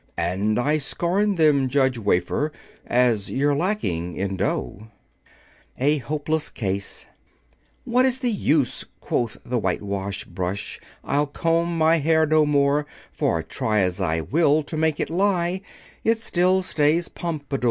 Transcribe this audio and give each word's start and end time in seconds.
"And 0.17 0.57
I 0.57 0.79
scorn 0.79 1.35
them, 1.35 1.69
Judge 1.69 1.95
Wafer, 1.99 2.51
As 2.87 3.29
you're 3.29 3.53
lacking 3.53 4.15
in 4.17 4.35
dough." 4.35 4.87
[Illustration: 5.77 5.77
The 5.77 5.83
Refusal] 5.83 5.95
A 5.95 5.97
HOPELESS 6.07 6.49
CASE 6.49 7.05
"What 7.83 8.05
is 8.05 8.19
the 8.21 8.31
use?" 8.31 8.83
quoth 8.99 9.37
the 9.45 9.59
Whitewash 9.59 10.25
Brush, 10.25 10.79
"I'll 11.03 11.27
comb 11.27 11.77
my 11.77 11.99
hair 11.99 12.25
no 12.25 12.47
more; 12.47 12.87
For 13.11 13.43
try 13.43 13.81
as 13.81 14.01
I 14.01 14.21
will 14.21 14.63
to 14.63 14.75
make 14.75 14.99
it 14.99 15.11
lie, 15.11 15.61
It 16.03 16.17
still 16.17 16.63
stays 16.63 17.07
pompadour." 17.07 17.59